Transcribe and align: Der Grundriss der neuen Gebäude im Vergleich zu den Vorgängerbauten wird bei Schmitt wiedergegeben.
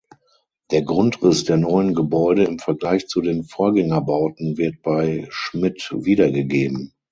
Der 0.71 0.81
Grundriss 0.81 1.43
der 1.43 1.57
neuen 1.57 1.93
Gebäude 1.93 2.43
im 2.45 2.57
Vergleich 2.57 3.05
zu 3.07 3.21
den 3.21 3.43
Vorgängerbauten 3.43 4.57
wird 4.57 4.81
bei 4.81 5.27
Schmitt 5.29 5.91
wiedergegeben. 5.95 6.95